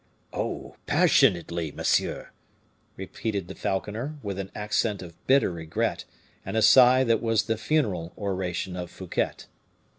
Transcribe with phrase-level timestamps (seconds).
[0.33, 2.29] "Oh, passionately, monsieur!"
[2.97, 6.05] repeated the falconer, with an accent of bitter regret
[6.43, 9.45] and a sigh that was the funeral oration of Fouquet.